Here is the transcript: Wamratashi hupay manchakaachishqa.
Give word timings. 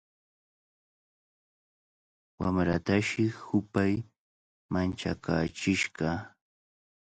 Wamratashi 2.39 3.25
hupay 3.45 3.93
manchakaachishqa. 4.71 6.07